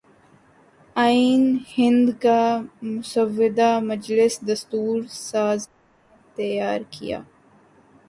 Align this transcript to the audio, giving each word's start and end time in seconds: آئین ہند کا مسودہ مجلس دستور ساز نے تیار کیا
آئین 0.95 1.43
ہند 1.73 2.07
کا 2.21 2.39
مسودہ 2.83 3.71
مجلس 3.83 4.33
دستور 4.47 4.97
ساز 5.27 5.59
نے 5.67 5.75
تیار 6.35 6.79
کیا 6.91 7.19